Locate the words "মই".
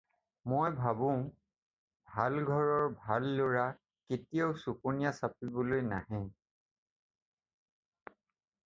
0.51-0.69